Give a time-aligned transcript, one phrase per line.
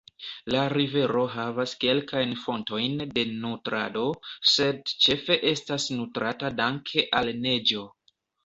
[0.53, 4.07] La rivero havas kelkajn fontojn de nutrado,
[4.55, 7.89] sed ĉefe estas nutrata danke al neĝo.